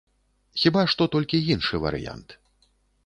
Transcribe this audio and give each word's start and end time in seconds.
Хіба 0.61 0.85
што 0.95 1.07
толькі 1.15 1.43
іншы 1.57 1.83
варыянт. 1.87 2.29